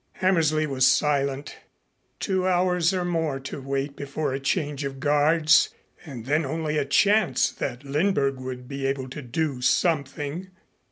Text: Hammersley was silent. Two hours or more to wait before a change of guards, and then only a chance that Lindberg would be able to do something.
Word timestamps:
Hammersley 0.13 0.65
was 0.65 0.87
silent. 0.87 1.57
Two 2.19 2.47
hours 2.47 2.91
or 2.91 3.05
more 3.05 3.39
to 3.41 3.61
wait 3.61 3.95
before 3.95 4.33
a 4.33 4.39
change 4.39 4.83
of 4.83 4.99
guards, 4.99 5.69
and 6.03 6.25
then 6.25 6.43
only 6.43 6.75
a 6.79 6.85
chance 6.85 7.51
that 7.51 7.83
Lindberg 7.83 8.37
would 8.37 8.67
be 8.67 8.87
able 8.87 9.09
to 9.09 9.21
do 9.21 9.61
something. 9.61 10.49